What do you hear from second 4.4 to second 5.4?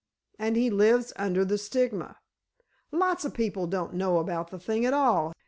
the thing at all.